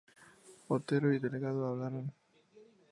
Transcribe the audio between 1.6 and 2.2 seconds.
hablaron.